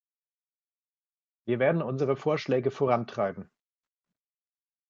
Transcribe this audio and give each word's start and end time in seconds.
Wir 1.47 1.59
werden 1.59 1.83
unsere 1.83 2.15
Vorschläge 2.17 2.71
vorantreiben. 2.71 3.51